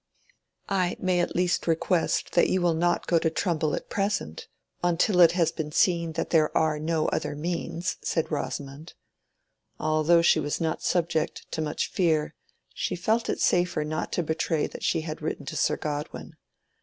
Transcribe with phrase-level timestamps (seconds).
[0.67, 5.33] "I may at least request that you will not go to Trumbull at present—until it
[5.33, 8.95] has been seen that there are no other means," said Rosamond.
[9.79, 12.33] Although she was not subject to much fear,
[12.73, 16.33] she felt it safer not to betray that she had written to Sir Godwin.